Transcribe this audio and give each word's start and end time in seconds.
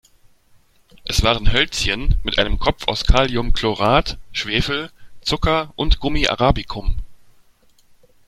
Es 1.05 1.21
waren 1.21 1.51
Hölzchen 1.51 2.15
mit 2.23 2.39
einem 2.39 2.57
Kopf 2.57 2.87
aus 2.87 3.05
Kaliumchlorat, 3.05 4.17
Schwefel, 4.31 4.89
Zucker 5.21 5.71
und 5.75 5.99
Gummi 5.99 6.25
arabicum. 6.27 6.97